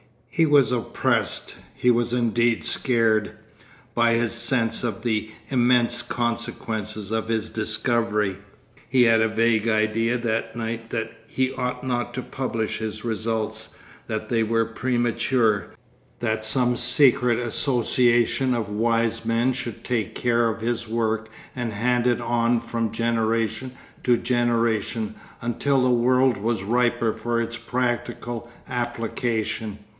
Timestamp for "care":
20.15-20.47